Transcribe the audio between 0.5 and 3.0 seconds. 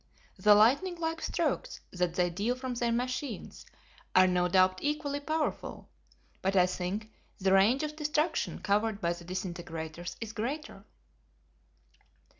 lightning like strokes that they deal from their